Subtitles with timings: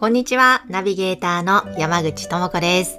[0.00, 2.98] こんにちは、ナビゲーターの山口智子です。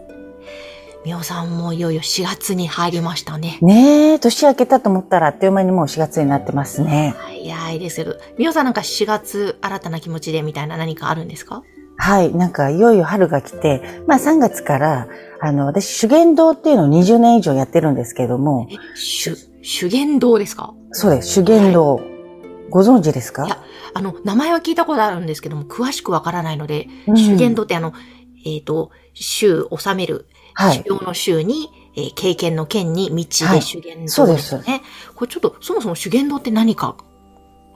[1.04, 3.58] みおさんもいよいよ4月に入りましたね。
[3.64, 11.64] ねえ年明けたと思ったらあっという間にもう4月になってますね早いですけど、みおさんなんか4月新たな気持ちでみたいな何かあるんですか？
[11.98, 12.34] はい。
[12.36, 15.08] なんか、いよいよ春が来て、まあ3月から、
[15.40, 20.74] あの、私、修験道っていうのを20年以上やってるんですけども、え、修、修験道ですか？
[20.94, 21.30] そうです。
[21.30, 22.00] 修験道、
[22.72, 23.46] ご存知ですか？
[23.46, 23.62] いや
[23.94, 27.18] あの、名前は聞いたことあるんですけども、詳しくわからないので、うん。
[27.18, 27.94] 修験道ってあの、
[28.46, 30.78] えっ、と、修、治める、はい。
[30.78, 33.60] 修行の修に、えー経験の剣に道はい。
[33.60, 34.48] で修験道そうでです。
[34.50, 34.82] すよね。
[35.16, 36.96] これちょっと、そもそも修験道って何か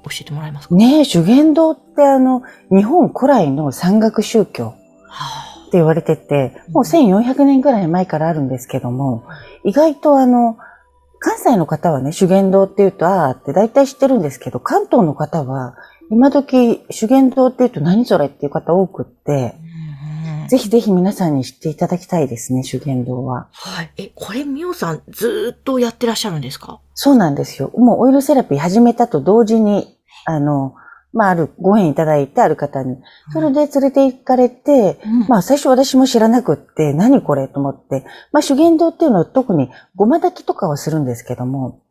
[0.03, 0.75] 教えてもらえますか？
[0.75, 4.61] ねえ、修験道ってあの、日本古来の山岳宗教って
[5.09, 5.25] は
[5.73, 9.25] 言われてて、もう1400年ぐらい前からあるんですけども、
[9.65, 10.57] 意外とあの、
[11.25, 15.75] 関西の方はね、修験道って言うと、ああって大体知ってるんですけど、関東の方は、
[16.11, 19.55] 今時修験道って言うと何それっていう方多くって、
[20.49, 23.47] ぜひぜひ皆さんに知っていただきたいですね、修験道は。
[23.53, 23.91] はい。
[23.97, 26.79] え、これ、みおさん、ずーっとやってらっしゃるんですか？
[26.93, 27.71] そうなんですよ。
[27.75, 30.75] もうオイルセラピー始めたと同時に、あの、
[31.15, 32.97] まあ、ある、ご縁いただいてある方に、
[33.31, 35.27] それで連れて行かれて、うん。
[35.29, 41.81] まあ、最初私も知らなくって、何これと思って、まあ、修験道っていうのは特にごま炊きとかはするんですけども、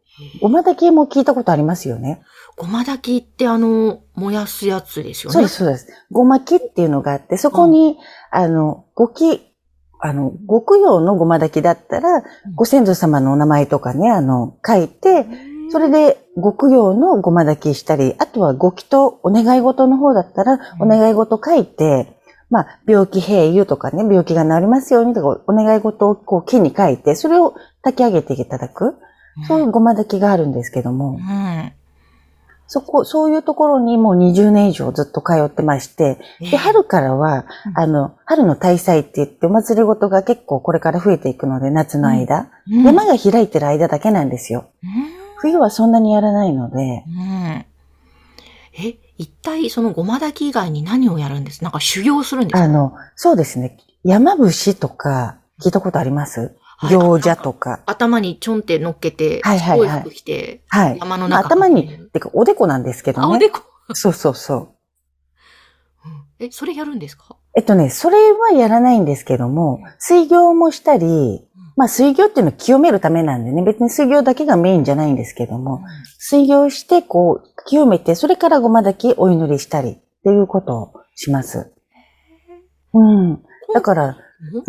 [0.41, 2.22] ごま炊きも聞いたことありますよね。
[2.56, 5.33] ごま炊きってあの、燃やすやつですよね。
[5.33, 5.89] そうです、そうです。
[6.12, 7.97] ごまきっていうのがあって、そこに、
[8.30, 9.41] あの、ごき、
[10.00, 12.22] あの、ご供養のごま炊きだったら、
[12.55, 15.27] ご先祖様のお名前とかね、あの、書いて、
[15.70, 22.14] それで、ご供養のごま炊きしたり、あとはご祈祷、お願い事の方だったら、お願い事書いて、
[22.50, 28.96] まあ、病気平癒とかね、病気が治りますようにとか、お願い事をこう木に書いて、それを炊き上げていただく、
[29.48, 31.18] そういうごま炊きがあるんですけども。
[31.18, 31.72] う、ん。
[32.66, 37.78] そこ、そういうところにもう20年以上ずっと通ってまして、で、春からは、うん。
[37.78, 42.50] あの、春の大祭って言って、お祭りごとが結構これから増えていくので、夏の間。
[42.70, 44.66] うん、山が開いてる間だけなんですよ。
[45.40, 46.83] 冬はそんなにやらないので、うん。
[46.83, 47.24] う
[47.58, 47.67] ん。
[48.77, 51.62] え、一体そのごま炊き以外に何をやるんです？
[51.62, 52.64] なんか修行するんですか？
[52.64, 53.78] あの、そうですね。
[54.02, 56.56] 山伏とか、聞いたことあります？
[56.77, 57.80] はい行者とか。
[57.86, 60.98] 頭にちょんって乗っけて、はいはいはい服着て、はい。
[60.98, 63.36] 山の中まあ頭に、てか、おでこなんですけあ、どね。
[63.36, 63.62] おでこ。
[63.92, 64.68] そうそうそう。
[66.40, 67.36] え、それやるんですか？
[67.56, 71.46] えっとね、それはやらないんですけども、水行もしたり、
[71.77, 75.83] まあ水行っていうのは清めるためなんでね、別に水行だけがメインじゃないんですけども、
[76.18, 81.73] 水行して、こう、清めて、それからごま炊きお祈りしたりっていうことをします。
[82.92, 83.42] うん。
[83.73, 84.17] だから、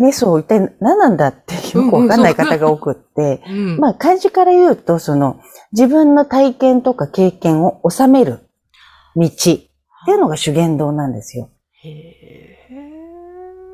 [0.00, 3.78] ね、そう、一体何なんだってよくわかんない方が多くって、うん。
[3.78, 5.38] まあ漢字から言うと、その、
[5.72, 8.40] 自分の体験とか経験を収める
[9.16, 9.70] 道って
[10.10, 11.50] いうのが修験道なんですよ。
[11.82, 12.56] へ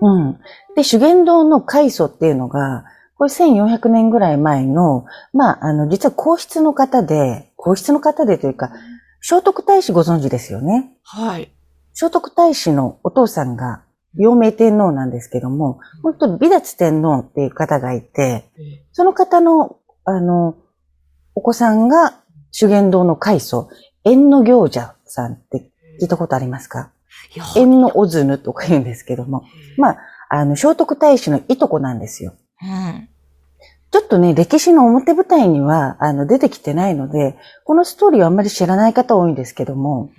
[0.00, 0.38] うん。
[0.74, 2.84] で、修験道の開祖っていうのが、
[3.22, 8.72] これ1400年ぐらい前の、まあ、あの、実は皇室の方で、皇室の方でというか、
[9.20, 10.90] 聖徳太子ご存知ですよね？
[11.04, 11.52] はい。
[11.92, 13.84] 聖徳太子のお父さんが、
[14.16, 18.50] 陽明天皇なんですけども、本当に美達天皇っていう方がいて、
[18.90, 20.56] その方の、あの、
[21.36, 22.14] お子さんが
[22.50, 23.68] 修験道の開祖、
[24.02, 26.90] 縁の行者さんって聞いたことありますか？
[27.54, 29.44] 縁のおずぬとか言うんですけども、
[29.78, 32.34] まあ、あの、聖徳太子のいとこなんですよ。
[32.60, 33.08] うん。
[33.92, 40.10] ちょっとね、歴史の表舞台には、あの、出てきてないので、このストーリーはあんまり知らない方多いんですけども、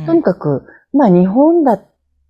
[0.00, 0.64] うんとにかく、
[0.94, 1.84] まあ、日本だっ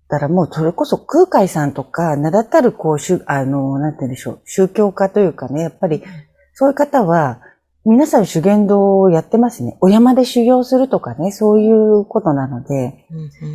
[0.09, 6.03] たらもう、それこそ空海さんとか、名だたる、こう、しゅあの、なんて言うんでしょう、宗教家というかね、やっぱり、
[6.53, 7.39] そういう方は、
[7.85, 9.77] 皆さん修験道をやってますね。
[9.79, 13.05] お山で修行するとかね、そういうことなので、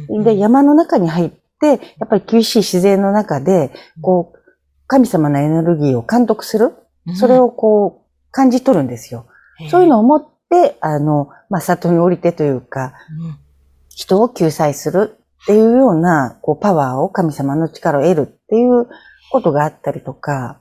[0.09, 1.31] うんうんで、山の中に入っ
[1.61, 3.70] て、やっぱり厳しい自然の中で、
[4.00, 4.38] こう、
[4.87, 6.73] 神様のエネルギーを監督する。
[7.14, 9.26] それをこう、感じ取るんですよ。
[9.70, 13.38] そういうのを持って、あの、まあ、里に降りてというか、うん。
[13.88, 18.88] 人を救済するっていうような、こう、パワーを神様の力を得るっていう
[19.31, 20.58] ことがあったりとか、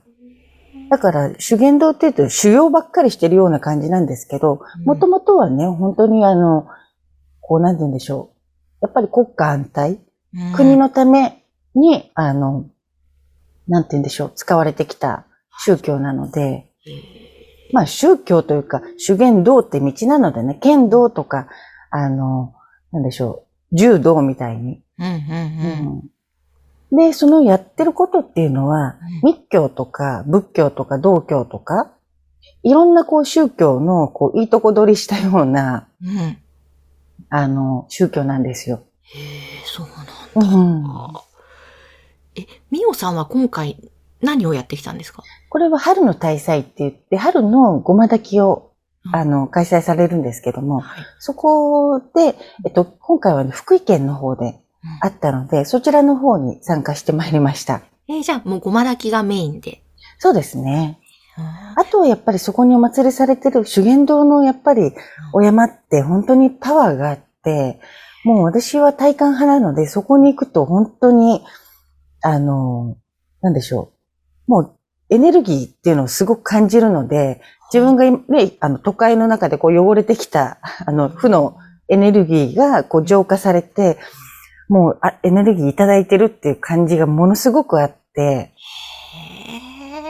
[0.90, 4.84] だから、修験道って言うと修行ばっかりしてるような感じなんですけど、うん。
[4.84, 6.66] もともとはね、本当にあの、
[7.40, 8.32] こう、なんて言うんでしょ
[8.82, 8.86] う。
[8.86, 10.00] やっぱり国家安泰、
[10.34, 10.52] うん。
[10.52, 11.44] 国のため
[11.74, 12.66] に、あの、
[13.68, 15.26] なんて言うんでしょう、使われてきた
[15.58, 17.22] 宗教なので、えー
[17.72, 21.48] まあ宗教というか、修験道って道なのでね、剣道とか、
[21.90, 22.52] あの、
[22.92, 24.82] なんでしょう、柔道みたいに。
[24.98, 25.96] うんうんうん。
[25.96, 26.02] うん
[26.94, 31.90] で、そのやってることっていうのは、うん密教とか仏教とか道教とか、
[32.62, 36.08] いろんなこう宗教のこういいとこ取りしたような、うん。
[36.10, 36.38] へ
[37.30, 38.82] あの、宗教なんですよ。
[39.16, 40.56] え、そうなんだ。
[40.56, 41.22] うん
[42.34, 43.78] え、みおさんは今回
[44.22, 45.22] 何をやってきたんですか？
[45.50, 48.72] これは春の大祭って言って、春のごま炊きを、
[49.04, 51.04] うんあの、開催されるんですけども、はい。
[51.18, 54.60] そこで、えっと、今回はね、福井県の方で
[55.00, 57.82] あったので、そちらの方に参加してまいりました。
[58.08, 59.82] えーじゃあもうごま炊きがメインで。
[60.18, 61.00] そうですね。
[61.36, 64.92] ああとはやっぱりそこにお祭りされてる修験道のやっぱり
[65.32, 67.80] お山って本当にパワーがあって、
[68.24, 71.42] もう私は体感派なので、そこに行くと本当に、
[72.22, 72.96] あの、
[73.40, 74.01] なんでしょう。
[74.46, 74.78] もう
[75.10, 77.40] エネルギーっていうのをすごく感じるので、
[77.72, 81.56] 自分が今ね、あの都会の中でこう汚れてきた、あの負の
[81.88, 83.98] エネルギーがこう浄化されて、
[84.68, 88.52] もうあエネルギーいただいてるっていう感じがものすごくあって、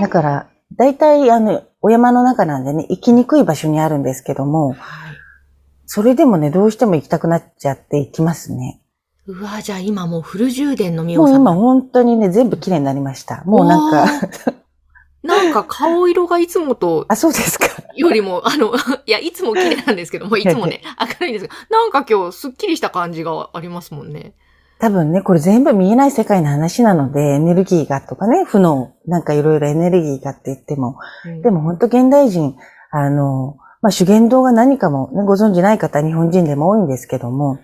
[0.00, 4.78] だから、大体、あの、お山の中なんでね、行きにくい場所にあるんですけども、はい。
[5.86, 8.81] それでもね、どうしても行きたくなっちゃって行きますね。
[9.26, 11.44] うわ、じゃあ今もうフル充電のみおさん。
[11.44, 13.44] もう今本当にね、全部綺麗になりました。
[13.44, 14.06] もうなんか、
[15.22, 17.66] なんか顔色がいつもとあ、そうですか。
[17.94, 18.74] よりも、あの、
[19.06, 24.34] いや、いつも綺麗なんですけど も、いつもね、明るいんですけど、なんか今日すっきりした感じがありますもんね。
[24.80, 32.56] 多分ね、これ全部見えない世界の話なので、エネルギーがとかね、負の、なんかいろいろエネルギーがって言っても、うんでも本当現代人、
[32.90, 37.58] あの、まあ、修験道が何かもね、ご存知ない方、日本人でも多いんですけども、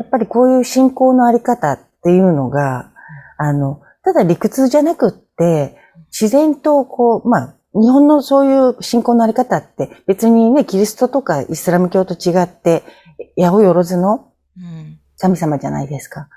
[0.00, 2.90] やっぱりこういう信仰のあり方っていうのが、
[3.36, 5.76] あの、ただ理屈じゃなくって、
[6.10, 12.82] 自然とこう、まあ、日本のそういう信仰のあり方って別にね、キリストとかイスラム教と違って、
[13.36, 16.28] 八百万のうん神様じゃないですか。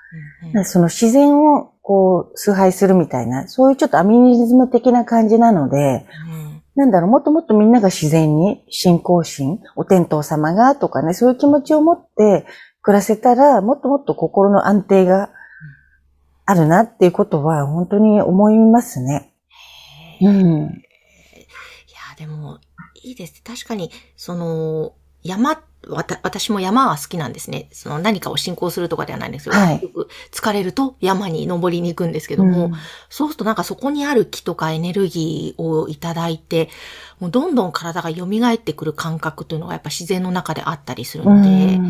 [0.42, 0.48] うん。
[0.48, 6.62] だからその自然をこう崇拝するみたいな、そういうちょっとアミニズム的な感じなので、うん。
[6.76, 12.44] なんだろう、もっともっとみんなが自然に信仰心、お天道様がとかね、そういう気持ちを持って
[12.84, 15.30] 暮らせたら、もっともっと心の安定が
[16.44, 19.32] あるなっていうことは本当に思いますね。
[20.20, 20.64] うん。
[20.66, 22.60] や、でも、
[23.02, 23.42] いいです。
[23.42, 24.92] 確かに、その、
[25.22, 27.68] 山、わた私も山は好きなんですね。
[27.72, 32.72] その何かを信仰するとかではないんですけど、はいよく疲れると山に登りに行くんですけども、うん
[33.10, 36.70] そうするとなんかそこにある気とかエネルギーをいただいて、
[37.20, 41.82] もうどんどん体が蘇ってくる感覚というのがやっぱ自然の中であったりするので、やっ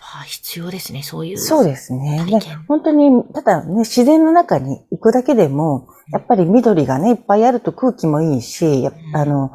[0.00, 1.38] ぱ必要ですね、そういう。
[1.38, 2.24] そうですね。
[2.68, 9.50] 本当に、ただね、自然の中に行くだけでも、やっぱり緑がね、いっぱいあると空気もいいし、うんあの、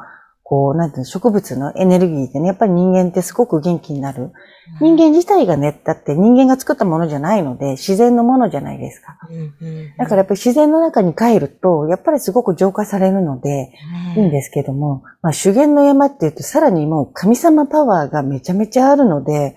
[0.48, 4.32] こう、なんていうの、植物のエネルギーでね、やっぱり人間ってすごく元気になる。
[4.80, 9.18] 人間自体がね、だって人間が作ったものじゃないので、自然のものじゃないですか。
[9.28, 13.72] うんうんうんだからやっぱり自然の中に帰ると、やっぱりすごく浄化されるので、
[14.16, 19.56] いいんですけども、まあ修験の山っていうと、さらにもう神様パワーがめちゃめちゃあるので、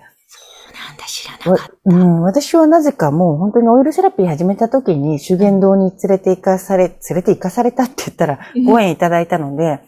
[0.88, 1.74] なんだ、知らなわかった。
[1.84, 9.80] うん、私はなぜかもう本当にオイルセラピー始めた時に修験道に連れて行かされ、連れて行かされたって言ったらうんご縁いただいたので、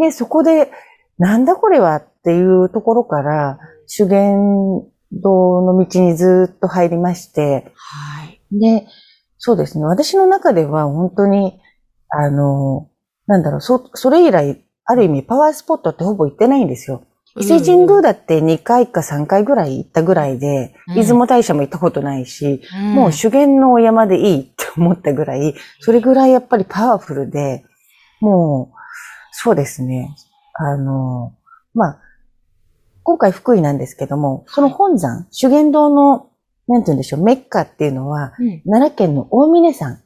[0.00, 0.70] で、そこで、
[1.18, 8.40] なんだこれはっていうところから、修験道の道にずっと入りまして、はい。
[8.52, 8.86] で、
[9.38, 9.84] そうですね。
[9.84, 11.60] 私の中では本当に、
[12.08, 12.88] あの、
[13.26, 17.02] なんだろう、そ、それ以来、ある意味パワースポットってほぼ行ってないんですよ。
[17.36, 27.64] 伊勢神宮だって2回か3回ぐらい行ったぐらいで、うん出雲大社も行ったことないし、うんもう修験のお山でいいって思ったぐらい、それぐらいやっぱりパワフルで、
[28.20, 28.76] もう、
[29.30, 30.16] そうですね。
[30.54, 31.34] あの、
[31.72, 32.00] まあ、
[33.04, 36.28] 今回福井なんですけども、その本山、修験道の、
[36.68, 40.00] なんて言うんでしょう、メッカっていうのは、うん奈良県の大峰山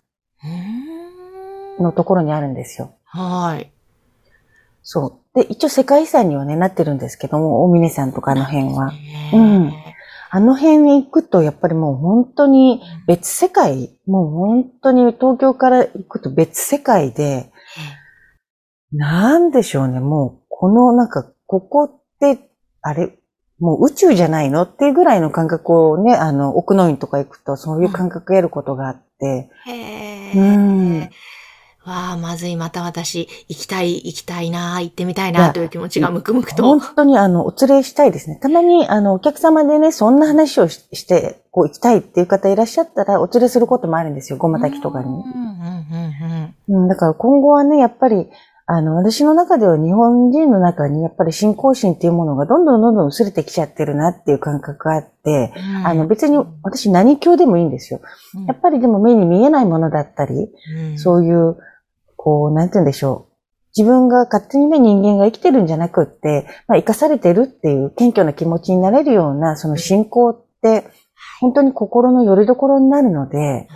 [1.80, 2.94] のところにあるんですよ。
[3.04, 3.72] はい。
[4.82, 5.23] そう。
[5.34, 8.92] で、一応世界遺産にはね、なってるんですけども、大峰山とかあの辺は。
[8.92, 9.72] ねうん
[10.36, 17.52] あの辺に行くと、やっぱりもう本当に別世界、もう本当に東京から行くと別世界で、
[18.90, 22.50] なんでしょうね、もう、このなんか、ここって、
[22.82, 23.16] あれ、
[23.60, 31.10] もう宇宙じゃないのっていうぐらいの感覚をね、あの、奥の院とか行くと、そういう感覚を得ることがあって、へうーん。
[31.86, 36.62] わあ、まずい、また私、行きたい、行きたいな、行ってみたいな、という気持ちがムクムクと。
[36.62, 38.38] 本当にあの、お連れしたいですね。
[38.40, 45.06] たまに、あの、お客様でね、そんな話をしして、こう、行きたいっていう方いらっしゃったら、お連れすることもあるんですよ、ごま炊きとかに。
[45.06, 45.24] うんうん
[46.68, 48.30] うんうん、だから今後はね、やっぱり、
[48.66, 55.52] あの、私の中では日本人の中にやっぱり信仰心っていうものがどんどんどんどん薄れてきちゃってるなっていう感覚があって、
[55.84, 58.00] あの別に私何教でもいいんですよ。
[58.34, 60.50] うん、やっぱりでも目に見えないものだったり、
[60.90, 61.58] うんそういう、
[62.24, 63.34] こう、なんて言うんでしょう。
[63.76, 70.86] 自分が勝手にね、人間が生きてるんじゃなくって、まあ、生かされてるっていう謙虚な気持ちになれるような、その信仰って、
[71.40, 73.68] 本当に心の拠り所になるので、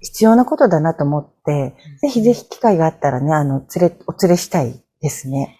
[0.00, 5.38] 必要なことだなと思って、ぜひぜひ機会があったらね、あの、連れ、お連れしたいですね。
[5.38, 5.58] ね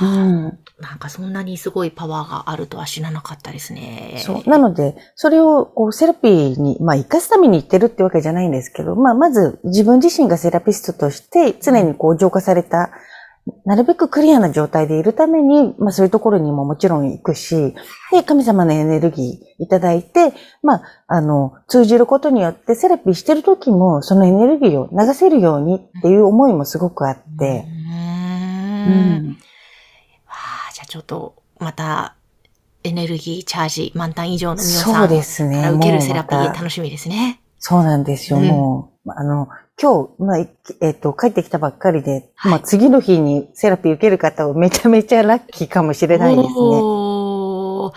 [0.00, 0.58] え、いやーうん。
[0.82, 4.16] なんかそんなにすごいパワーがあるとは知らなかったですね。
[4.18, 4.50] そう。
[4.50, 12.90] なので、それを、こう、セラピーに、まあ、生かすために言ってるってわけじゃないんですけど、まあ、まず、自分自身がセラピストとして、常にこう、浄化された、
[13.64, 17.74] なるべくクリアな状態でいるために、まあ、そういうところにももちろん行くし、
[18.10, 29.38] で、神様のエネルギーいただいて、まあ、あの、通じることによって、セラピーしてる時も、そのエネルギーを流せるようにっていう思いもすごくあって、うん
[30.92, 32.16] ちょっと、ままた、
[32.84, 35.70] エネルギーチャージ満タン以上の皆さんそうですね。
[35.70, 37.40] 受けるセラピー楽しみですね。
[37.58, 39.10] そうなんですよ、うんもう。
[39.10, 39.48] あの、
[39.80, 40.50] 今日、まあ、い
[40.82, 46.54] えっ、と、帰ってきたばっかりで、はいまあ、次の日にセラピー受ける方はめちゃめちゃラッキーかもしれないですね。
[46.54, 47.92] おー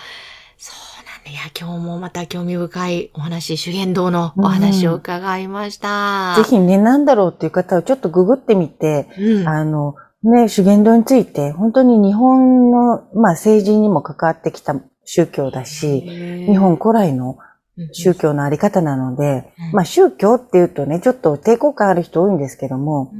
[0.57, 1.31] そうなんだ。
[1.31, 6.35] いや、今日もまた興味深いお話、修験道のお話を伺いました。
[6.37, 9.95] ぜひね、なんだろうっていう方をちょっとググってみて、うん、あの、
[10.25, 17.38] ね、修験道について、本当に日本の、まあ、政治にも関わってきた宗教だし、日日本古来の
[17.91, 23.13] 宗教のあり方なので、うんまあ、宗教っていうとね、ちょっと抵抗感ある人多いんですけども、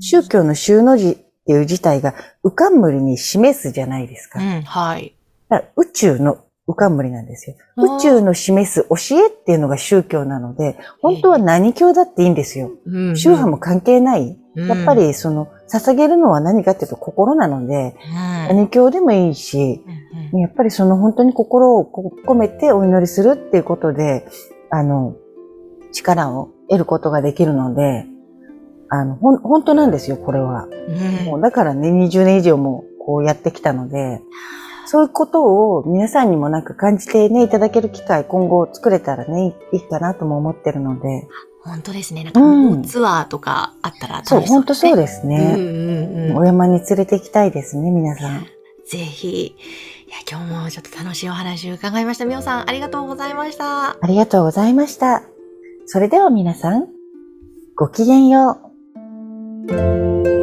[0.00, 1.14] 宗教の宗の字っ
[1.46, 2.14] ていう自体が、
[2.44, 4.38] 浮かんむりに示すじゃないですか。
[4.38, 5.16] うん、はい。
[5.48, 7.56] だから宇宙の浮かんむりなんですよ。
[7.76, 12.70] 宇宙の示す教えっていうのが宗教なので、本当は何教だっていいんですよ。
[12.86, 14.38] うん宗派も関係ない。
[14.54, 19.82] うんやっぱりその、捧げるのは何かっていうと心なので、うん何教でもいいし、
[20.32, 24.26] うんやっぱりその本当に心をこ込めてお祈りするっていうことで、
[24.70, 25.14] あの、
[25.92, 28.06] 力を得ることができるので、
[28.88, 30.66] あの、ほん、本当なんですよ、これは。
[30.66, 34.20] うんもうだからね、20年以上もこうやってきたので、
[34.86, 35.42] そういうこと
[35.76, 41.28] を皆さんにもなんか感じてね、いただける機会今後作れたらね、いいかなとも思ってるので。
[41.64, 42.24] 本当ですね。
[42.24, 44.54] なんか、うんツアーとかあったら楽しそう、そうですね。
[44.56, 45.54] 本当そうですうんね。
[45.56, 48.46] うんうんお山に連れて行きたいですね、皆さん。
[48.88, 49.46] ぜひ。
[49.46, 49.54] い
[50.10, 52.24] や、今日もちょっと楽しいお話を伺いました。
[52.24, 53.90] みおさん、ありがとうございました。
[53.90, 55.22] ありがとうございました。
[55.86, 56.86] それでは皆さん、
[57.76, 58.58] ごきげんよ
[59.68, 60.41] う。